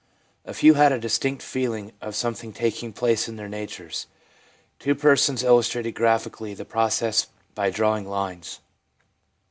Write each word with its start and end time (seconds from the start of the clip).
A 0.45 0.53
few 0.55 0.73
had 0.73 0.91
a 0.91 0.97
distinct 0.97 1.43
feeling 1.43 1.91
of 2.01 2.15
something 2.15 2.53
taking 2.53 2.91
place 2.91 3.29
in 3.29 3.35
their 3.35 3.47
natures. 3.47 4.07
Two 4.79 4.95
persons 4.95 5.43
illustrated 5.43 5.91
graphically 5.91 6.55
the 6.55 6.65
pro 6.65 6.89
cess 6.89 7.27
by 7.53 7.69
drawing 7.69 8.07
lines. 8.09 8.61